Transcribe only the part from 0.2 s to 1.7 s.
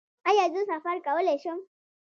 ایا زه سفر کولی شم؟